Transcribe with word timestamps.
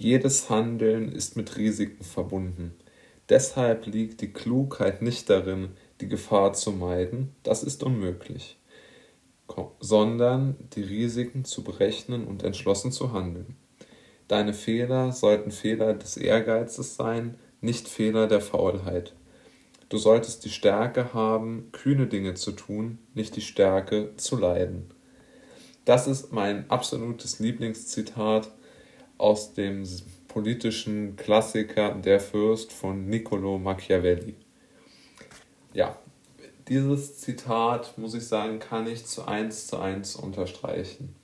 Jedes 0.00 0.48
Handeln 0.48 1.10
ist 1.10 1.36
mit 1.36 1.56
Risiken 1.56 2.04
verbunden. 2.04 2.72
Deshalb 3.28 3.86
liegt 3.86 4.20
die 4.20 4.32
Klugheit 4.32 5.02
nicht 5.02 5.28
darin, 5.28 5.70
die 6.00 6.06
Gefahr 6.06 6.52
zu 6.52 6.70
meiden, 6.70 7.34
das 7.42 7.64
ist 7.64 7.82
unmöglich, 7.82 8.60
sondern 9.80 10.54
die 10.74 10.82
Risiken 10.82 11.44
zu 11.44 11.64
berechnen 11.64 12.28
und 12.28 12.44
entschlossen 12.44 12.92
zu 12.92 13.12
handeln. 13.12 13.56
Deine 14.28 14.54
Fehler 14.54 15.10
sollten 15.10 15.50
Fehler 15.50 15.94
des 15.94 16.16
Ehrgeizes 16.16 16.94
sein, 16.94 17.34
nicht 17.60 17.88
Fehler 17.88 18.28
der 18.28 18.40
Faulheit. 18.40 19.14
Du 19.88 19.98
solltest 19.98 20.44
die 20.44 20.50
Stärke 20.50 21.12
haben, 21.12 21.70
kühne 21.72 22.06
Dinge 22.06 22.34
zu 22.34 22.52
tun, 22.52 22.98
nicht 23.14 23.34
die 23.34 23.40
Stärke 23.40 24.12
zu 24.16 24.36
leiden. 24.36 24.92
Das 25.84 26.06
ist 26.06 26.32
mein 26.32 26.70
absolutes 26.70 27.40
Lieblingszitat 27.40 28.52
aus 29.18 29.52
dem 29.52 29.84
politischen 30.28 31.16
Klassiker 31.16 31.94
Der 31.94 32.20
Fürst 32.20 32.72
von 32.72 33.06
Niccolo 33.08 33.58
Machiavelli. 33.58 34.36
Ja, 35.74 35.98
dieses 36.68 37.18
Zitat, 37.18 37.98
muss 37.98 38.14
ich 38.14 38.26
sagen, 38.26 38.58
kann 38.58 38.86
ich 38.86 39.04
zu 39.06 39.26
eins 39.26 39.66
zu 39.66 39.78
eins 39.78 40.16
unterstreichen. 40.16 41.14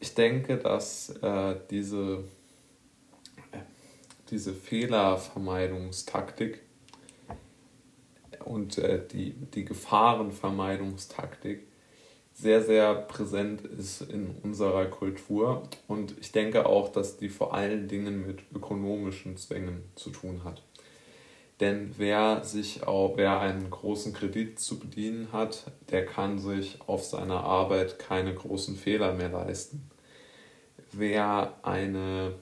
Ich 0.00 0.14
denke, 0.14 0.58
dass 0.58 1.08
äh, 1.22 1.56
diese, 1.70 2.24
äh, 3.52 3.58
diese 4.30 4.52
Fehlervermeidungstaktik 4.54 6.60
und 8.44 8.76
äh, 8.78 9.06
die, 9.06 9.32
die 9.32 9.64
Gefahrenvermeidungstaktik 9.64 11.66
sehr, 12.36 12.62
sehr 12.62 12.94
präsent 12.94 13.62
ist 13.62 14.02
in 14.02 14.36
unserer 14.42 14.84
Kultur. 14.86 15.62
Und 15.88 16.14
ich 16.20 16.32
denke 16.32 16.66
auch, 16.66 16.90
dass 16.90 17.16
die 17.16 17.30
vor 17.30 17.54
allen 17.54 17.88
Dingen 17.88 18.26
mit 18.26 18.40
ökonomischen 18.54 19.38
Zwängen 19.38 19.84
zu 19.94 20.10
tun 20.10 20.44
hat. 20.44 20.62
Denn 21.60 21.94
wer 21.96 22.44
sich 22.44 22.86
auch, 22.86 23.16
wer 23.16 23.40
einen 23.40 23.70
großen 23.70 24.12
Kredit 24.12 24.60
zu 24.60 24.78
bedienen 24.78 25.28
hat, 25.32 25.72
der 25.90 26.04
kann 26.04 26.38
sich 26.38 26.78
auf 26.86 27.04
seiner 27.04 27.40
Arbeit 27.40 27.98
keine 27.98 28.34
großen 28.34 28.76
Fehler 28.76 29.14
mehr 29.14 29.30
leisten. 29.30 29.90
Wer 30.92 31.54
eine, 31.62 32.34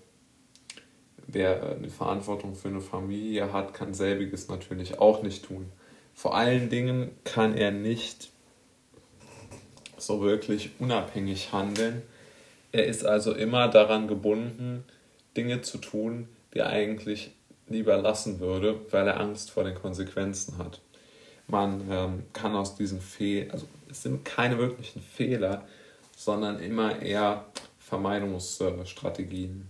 wer 1.28 1.76
eine 1.76 1.88
Verantwortung 1.88 2.56
für 2.56 2.66
eine 2.66 2.80
Familie 2.80 3.52
hat, 3.52 3.72
kann 3.72 3.94
selbiges 3.94 4.48
natürlich 4.48 4.98
auch 4.98 5.22
nicht 5.22 5.44
tun. 5.44 5.70
Vor 6.12 6.36
allen 6.36 6.68
Dingen 6.68 7.12
kann 7.22 7.56
er 7.56 7.70
nicht 7.70 8.33
so 10.06 10.22
wirklich 10.22 10.70
unabhängig 10.78 11.52
handeln. 11.52 12.02
Er 12.72 12.86
ist 12.86 13.04
also 13.04 13.32
immer 13.32 13.68
daran 13.68 14.08
gebunden, 14.08 14.84
Dinge 15.36 15.62
zu 15.62 15.78
tun, 15.78 16.28
die 16.52 16.58
er 16.58 16.68
eigentlich 16.68 17.32
lieber 17.68 17.96
lassen 17.96 18.40
würde, 18.40 18.80
weil 18.90 19.06
er 19.06 19.20
Angst 19.20 19.50
vor 19.50 19.64
den 19.64 19.74
Konsequenzen 19.74 20.58
hat. 20.58 20.80
Man 21.46 21.86
ähm, 21.90 22.22
kann 22.32 22.54
aus 22.54 22.76
diesen 22.76 23.00
Fehlern, 23.00 23.50
also 23.50 23.66
es 23.90 24.02
sind 24.02 24.24
keine 24.24 24.58
wirklichen 24.58 25.02
Fehler, 25.02 25.66
sondern 26.16 26.58
immer 26.58 27.00
eher 27.02 27.46
Vermeidungsstrategien. 27.78 29.68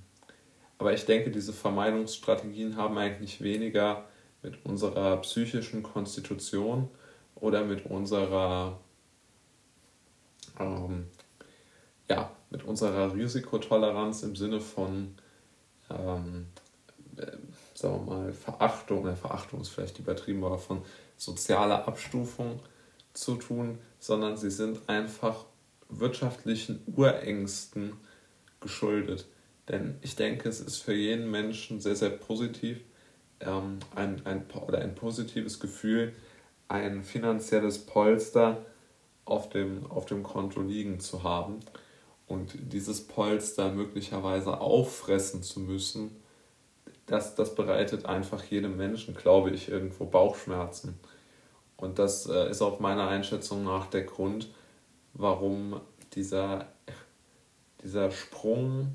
Aber 0.79 0.93
ich 0.93 1.05
denke, 1.05 1.31
diese 1.31 1.53
Vermeidungsstrategien 1.53 2.77
haben 2.77 2.99
eigentlich 2.99 3.41
weniger 3.41 4.05
mit 4.43 4.65
unserer 4.65 5.17
psychischen 5.19 5.83
Konstitution 5.83 6.89
oder 7.35 7.65
mit 7.65 7.87
unserer 7.87 8.79
ähm, 10.59 11.07
ja, 12.09 12.31
mit 12.51 12.65
unserer 12.65 13.15
Risikotoleranz 13.15 14.23
im 14.23 14.37
Sinne 14.37 14.61
von 14.61 15.15
ähm, 15.91 16.47
äh, 17.17 17.37
sagen 17.75 18.07
wir 18.07 18.15
mal, 18.15 18.33
Verachtung, 18.33 19.07
äh, 19.07 19.17
Verachtung 19.17 19.61
ist 19.61 19.71
vielleicht 19.71 19.99
übertrieben, 19.99 20.45
aber 20.45 20.59
von 20.59 20.83
sozialer 21.17 21.87
Abstufung 21.87 22.61
zu 23.13 23.37
tun, 23.37 23.79
sondern 23.99 24.37
sie 24.37 24.51
sind 24.51 24.81
einfach 24.89 25.45
wirtschaftlichen 25.89 26.81
Urängsten 26.87 27.95
geschuldet. 28.61 29.27
Denn 29.69 29.97
ich 30.03 30.17
denke, 30.17 30.49
es 30.49 30.61
ist 30.61 30.79
für 30.79 30.95
jeden 30.95 31.31
Menschen 31.31 31.81
sehr, 31.81 31.97
sehr 31.97 32.11
positiv, 32.11 32.81
ähm, 33.41 33.79
ein, 33.95 34.25
ein, 34.27 34.45
oder 34.67 34.79
ein 34.79 34.95
positives 34.95 35.61
Gefühl, 35.61 36.15
ein 36.69 37.03
finanzielles 37.03 37.87
Polster 37.87 38.65
auf 39.25 39.49
dem, 39.49 39.91
auf 39.91 40.07
dem 40.07 40.23
Konto 40.23 40.61
liegen 40.61 41.01
zu 41.01 41.23
haben 41.23 41.61
und 42.27 42.55
dieses 42.73 43.07
Polster 43.07 43.71
möglicherweise 43.73 44.61
auffressen 44.61 45.43
zu 45.43 45.61
müssen, 45.61 46.17
das, 47.07 47.35
das 47.35 47.55
bereitet 47.55 48.07
einfach 48.07 48.43
jedem 48.45 48.77
Menschen, 48.77 49.15
glaube 49.15 49.51
ich, 49.51 49.69
irgendwo 49.69 50.07
Bauchschmerzen. 50.07 50.99
Und 51.77 51.99
das 51.99 52.27
äh, 52.27 52.51
ist 52.51 52.63
auch 52.63 52.81
meiner 52.81 53.09
Einschätzung 53.09 53.65
nach 53.65 53.87
der 53.87 54.05
Grund, 54.05 54.49
warum 55.13 55.81
dieser, 56.15 56.69
dieser 57.83 58.11
Sprung 58.11 58.95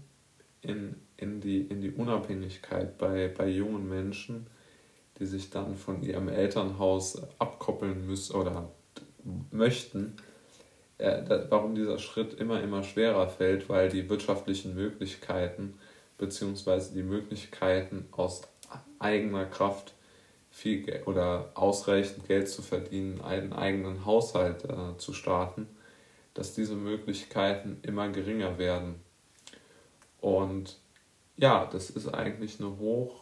in, 0.62 0.95
in, 1.18 1.39
die, 1.39 1.62
in 1.62 1.81
die 1.81 1.91
Unabhängigkeit 1.91 2.97
bei, 2.97 3.28
bei 3.28 3.47
jungen 3.47 3.88
Menschen, 3.88 4.47
die 5.19 5.25
sich 5.25 5.50
dann 5.50 5.75
von 5.75 6.01
ihrem 6.01 6.29
Elternhaus 6.29 7.22
abkoppeln 7.38 8.07
müssen 8.07 8.35
oder 8.35 8.72
möchten, 9.52 10.16
äh, 10.97 11.22
warum 11.50 11.75
dieser 11.75 12.00
Schritt 12.00 12.34
immer, 12.34 12.62
immer 12.62 12.84
schwerer 12.84 13.28
fällt, 13.28 13.69
weil 13.69 13.90
die 13.90 14.09
wirtschaftlichen 14.09 14.75
Möglichkeiten 14.75 15.80
bzw. 16.18 16.94
die 16.94 17.03
Möglichkeiten 17.03 18.07
aus 18.12 18.41
eigener 19.00 19.46
Kraft 19.46 19.94
viel 20.52 20.84
Geld 20.84 21.07
oder 21.07 21.52
ausreichend 21.56 22.28
Geld 22.28 22.50
zu 22.50 22.62
verdienen, 22.62 23.22
einen 23.22 23.53
eigenen 23.53 24.06
Haushalt 24.06 24.66
äh, 24.66 24.97
zu 24.97 25.13
starten, 25.13 25.68
dass 26.34 26.53
diese 26.53 26.75
Möglichkeiten 26.75 27.80
immer 27.84 28.09
geringer 28.09 28.57
werden. 28.57 28.96
Und 30.19 30.78
ja, 31.38 31.66
das 31.66 31.90
ist 31.90 32.13
eigentlich 32.13 32.59
eine 32.59 32.78
hoch 32.78 33.22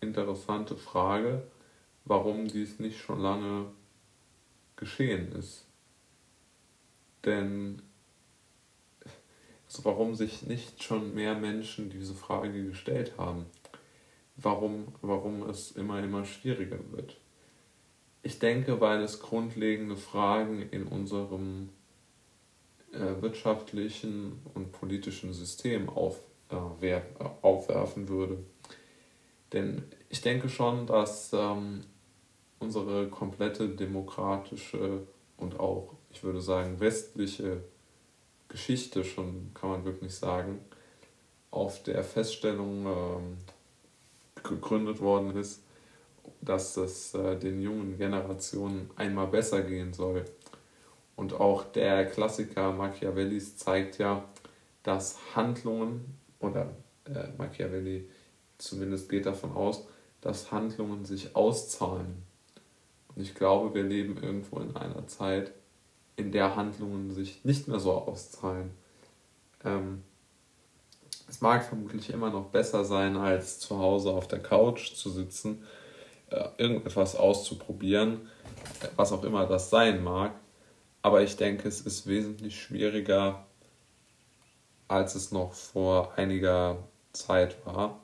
interessante 0.00 0.76
Frage, 0.76 1.42
warum 2.04 2.48
dies 2.48 2.78
nicht 2.78 2.98
schon 2.98 3.20
lange 3.20 3.66
geschehen 4.76 5.32
ist. 5.32 5.66
Denn 7.24 7.82
also 9.70 9.84
warum 9.84 10.16
sich 10.16 10.42
nicht 10.42 10.82
schon 10.82 11.14
mehr 11.14 11.36
Menschen 11.36 11.90
diese 11.90 12.14
Frage 12.14 12.66
gestellt 12.66 13.12
haben, 13.18 13.46
warum, 14.36 14.88
warum 15.00 15.48
es 15.48 15.70
immer, 15.70 16.02
immer 16.02 16.24
schwieriger 16.24 16.80
wird. 16.90 17.20
Ich 18.24 18.40
denke, 18.40 18.80
weil 18.80 19.00
es 19.02 19.20
grundlegende 19.20 19.96
Fragen 19.96 20.60
in 20.60 20.88
unserem 20.88 21.68
äh, 22.92 23.22
wirtschaftlichen 23.22 24.40
und 24.54 24.72
politischen 24.72 25.32
System 25.32 25.88
auf, 25.88 26.18
äh, 26.50 27.00
aufwerfen 27.42 28.08
würde. 28.08 28.38
Denn 29.52 29.84
ich 30.10 30.20
denke 30.20 30.48
schon, 30.48 30.86
dass 30.86 31.32
ähm, 31.32 31.82
unsere 32.58 33.08
komplette 33.08 33.68
demokratische 33.68 35.06
und 35.36 35.58
auch, 35.58 35.94
ich 36.10 36.22
würde 36.22 36.40
sagen, 36.40 36.80
westliche 36.80 37.62
Geschichte 38.48 39.04
schon, 39.04 39.52
kann 39.54 39.70
man 39.70 39.84
wirklich 39.84 40.14
sagen, 40.14 40.58
auf 41.52 41.82
der 41.84 42.02
Feststellung 42.04 42.86
ähm, 42.86 43.36
gegründet 44.42 45.00
worden 45.00 45.36
ist, 45.36 45.62
dass 46.40 46.76
es 46.76 47.14
äh, 47.14 47.36
den 47.36 47.60
jungen 47.62 47.96
Generationen 47.96 48.90
einmal 48.96 49.28
besser 49.28 49.62
gehen 49.62 49.92
soll. 49.92 50.24
Und 51.16 51.34
auch 51.34 51.64
der 51.64 52.06
Klassiker 52.06 52.72
Machiavellis 52.72 53.56
zeigt 53.56 53.98
ja, 53.98 54.24
dass 54.82 55.18
Handlungen, 55.36 56.18
oder 56.40 56.70
äh, 57.04 57.28
Machiavelli 57.38 58.08
zumindest 58.58 59.08
geht 59.08 59.26
davon 59.26 59.52
aus, 59.52 59.86
dass 60.20 60.52
Handlungen 60.52 61.04
sich 61.04 61.34
auszahlen. 61.34 62.22
Und 63.14 63.22
ich 63.22 63.34
glaube, 63.34 63.74
wir 63.74 63.82
leben 63.82 64.22
irgendwo 64.22 64.58
in 64.60 64.76
einer 64.76 65.06
Zeit, 65.06 65.52
in 66.16 66.32
der 66.32 66.56
Handlungen 66.56 67.10
sich 67.10 67.44
nicht 67.44 67.68
mehr 67.68 67.80
so 67.80 67.92
auszahlen. 67.92 68.70
Ähm, 69.64 70.02
es 71.28 71.40
mag 71.40 71.64
vermutlich 71.64 72.10
immer 72.10 72.30
noch 72.30 72.46
besser 72.46 72.84
sein, 72.84 73.16
als 73.16 73.58
zu 73.60 73.78
Hause 73.78 74.10
auf 74.10 74.28
der 74.28 74.40
Couch 74.40 74.94
zu 74.94 75.10
sitzen, 75.10 75.64
äh, 76.30 76.48
irgendetwas 76.58 77.16
auszuprobieren, 77.16 78.28
was 78.96 79.12
auch 79.12 79.24
immer 79.24 79.46
das 79.46 79.70
sein 79.70 80.02
mag. 80.02 80.32
Aber 81.02 81.22
ich 81.22 81.36
denke, 81.36 81.68
es 81.68 81.80
ist 81.80 82.06
wesentlich 82.06 82.60
schwieriger, 82.60 83.46
als 84.88 85.14
es 85.14 85.32
noch 85.32 85.52
vor 85.52 86.12
einiger 86.16 86.78
Zeit 87.12 87.64
war. 87.64 88.00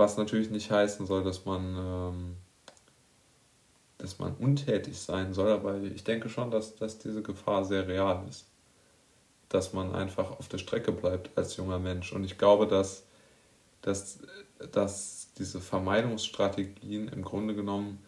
Was 0.00 0.16
natürlich 0.16 0.50
nicht 0.50 0.70
heißen 0.70 1.04
soll, 1.06 1.22
dass 1.22 1.44
man 1.44 1.76
ähm, 1.76 2.36
dass 3.98 4.18
man 4.18 4.34
untätig 4.36 4.98
sein 4.98 5.34
soll, 5.34 5.52
aber 5.52 5.76
ich 5.82 6.04
denke 6.04 6.30
schon, 6.30 6.50
dass, 6.50 6.74
dass 6.76 6.98
diese 6.98 7.22
Gefahr 7.22 7.64
sehr 7.66 7.86
real 7.86 8.24
ist. 8.28 8.46
dass 9.50 9.72
man 9.72 9.94
einfach 9.94 10.30
auf 10.38 10.48
der 10.48 10.58
Strecke 10.58 10.92
bleibt 10.92 11.36
als 11.36 11.56
junger 11.56 11.78
Mensch. 11.78 12.12
Und 12.12 12.24
ich 12.24 12.38
glaube, 12.38 12.66
dass, 12.66 13.04
dass, 13.82 14.20
dass 14.72 15.28
diese 15.38 15.60
Vermeidungsstrategien 15.60 17.08
im 17.08 17.22
Grunde 17.24 17.54
genommen 17.54 17.98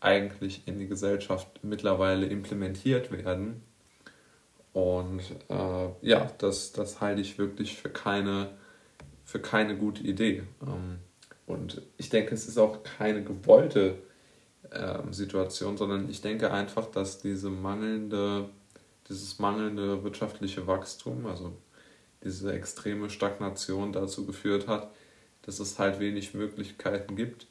eigentlich 0.00 0.66
in 0.66 0.78
die 0.78 0.88
Gesellschaft 0.88 1.62
mittlerweile 1.62 2.26
implementiert 2.26 3.12
werden. 3.12 3.62
Und 4.72 5.22
äh, 5.48 5.88
ja, 6.02 6.30
das, 6.38 6.72
das 6.72 7.00
halte 7.00 7.20
ich 7.20 7.38
wirklich 7.38 7.76
für 7.76 7.90
keine, 7.90 8.50
für 9.24 9.40
keine 9.40 9.76
gute 9.76 10.02
Idee. 10.02 10.44
Ähm, 10.62 10.98
und 11.46 11.82
ich 11.96 12.08
denke, 12.08 12.34
es 12.34 12.48
ist 12.48 12.58
auch 12.58 12.82
keine 12.82 13.22
gewollte 13.22 13.98
äh, 14.70 14.98
Situation, 15.10 15.76
sondern 15.76 16.10
ich 16.10 16.20
denke 16.20 16.52
einfach, 16.52 16.86
dass 16.90 17.20
diese 17.20 17.50
mangelnde, 17.50 18.48
dieses 19.08 19.38
mangelnde 19.38 20.02
wirtschaftliche 20.02 20.66
Wachstum, 20.66 21.26
also 21.26 21.56
diese 22.24 22.52
extreme 22.52 23.10
Stagnation 23.10 23.92
dazu 23.92 24.26
geführt 24.26 24.66
hat, 24.66 24.90
dass 25.42 25.60
es 25.60 25.78
halt 25.78 26.00
wenig 26.00 26.34
Möglichkeiten 26.34 27.14
gibt, 27.14 27.46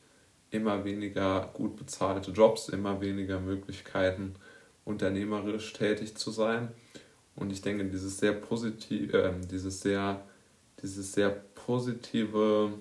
immer 0.51 0.83
weniger 0.83 1.49
gut 1.53 1.77
bezahlte 1.77 2.31
Jobs, 2.31 2.67
immer 2.67 2.99
weniger 2.99 3.39
Möglichkeiten, 3.39 4.35
unternehmerisch 4.83 5.71
tätig 5.73 6.17
zu 6.17 6.31
sein. 6.31 6.69
Und 7.37 7.51
ich 7.51 7.61
denke, 7.61 7.85
dieses 7.85 8.17
sehr 8.17 8.33
positiv, 8.33 9.13
äh, 9.13 9.33
dieses 9.49 9.81
sehr, 9.81 10.25
dieses 10.81 11.13
sehr 11.13 11.29
positive 11.29 12.73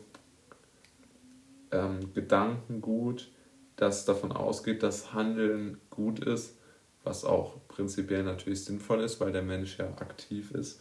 ähm, 1.75 2.15
Gedankengut, 2.15 3.31
das 3.77 4.05
davon 4.05 4.33
ausgeht, 4.33 4.83
dass 4.83 5.13
Handeln 5.13 5.81
gut 5.91 6.21
ist, 6.21 6.57
was 7.03 7.25
auch 7.25 7.57
prinzipiell 7.69 8.23
natürlich 8.23 8.65
sinnvoll 8.65 9.03
ist, 9.03 9.21
weil 9.21 9.33
der 9.33 9.43
Mensch 9.43 9.79
ja 9.79 9.87
aktiv 9.99 10.53
ist, 10.53 10.81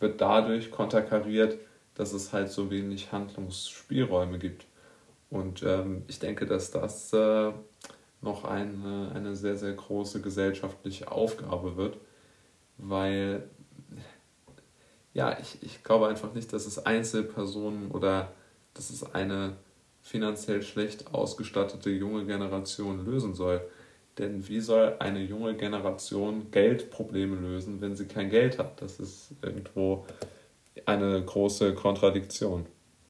wird 0.00 0.20
dadurch 0.20 0.70
konterkariert, 0.70 1.58
dass 1.94 2.12
es 2.12 2.32
halt 2.32 2.50
so 2.50 2.70
wenig 2.70 3.12
Handlungsspielräume 3.12 4.38
gibt. 4.38 4.66
Und 5.30 5.62
ähm, 5.62 6.02
ich 6.08 6.18
denke, 6.18 6.46
dass 6.46 6.70
das 6.70 7.12
äh, 7.12 7.52
noch 8.20 8.44
eine, 8.44 9.12
eine 9.14 9.36
sehr, 9.36 9.56
sehr 9.56 9.72
große 9.72 10.20
gesellschaftliche 10.20 11.10
Aufgabe 11.10 11.76
wird, 11.76 11.98
weil 12.78 13.48
ja, 15.12 15.38
ich, 15.38 15.62
ich 15.62 15.84
glaube 15.84 16.08
einfach 16.08 16.34
nicht, 16.34 16.52
dass 16.52 16.66
es 16.66 16.84
Einzelpersonen 16.84 17.92
oder 17.92 18.32
dass 18.74 18.90
es 18.90 19.14
eine 19.14 19.56
finanziell 20.04 20.62
schlecht 20.62 21.12
ausgestattete 21.12 21.90
junge 21.90 22.26
Generation 22.26 23.04
lösen 23.06 23.34
soll. 23.34 23.62
Denn 24.18 24.46
wie 24.46 24.60
soll 24.60 24.96
eine 25.00 25.20
junge 25.20 25.56
Generation 25.56 26.50
Geldprobleme 26.52 27.36
lösen, 27.36 27.80
wenn 27.80 27.96
sie 27.96 28.06
kein 28.06 28.30
Geld 28.30 28.58
hat? 28.58 28.80
Das 28.80 29.00
ist 29.00 29.32
irgendwo 29.42 30.06
eine 30.84 31.24
große 31.24 31.74
Kontradiktion. 31.74 32.66